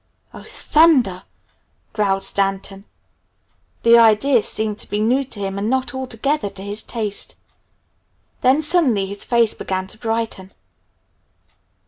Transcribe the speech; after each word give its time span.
"Oh, 0.33 0.41
Thunder!" 0.41 1.21
growled 1.93 2.23
Stanton. 2.23 2.85
The 3.83 3.99
idea 3.99 4.41
seemed 4.41 4.79
to 4.79 4.89
be 4.89 4.99
new 4.99 5.23
to 5.25 5.39
him 5.39 5.59
and 5.59 5.69
not 5.69 5.93
altogether 5.93 6.49
to 6.49 6.63
his 6.63 6.81
taste. 6.81 7.35
Then 8.41 8.63
suddenly 8.63 9.05
his 9.05 9.23
face 9.23 9.53
began 9.53 9.85
to 9.85 9.99
brighten. 9.99 10.53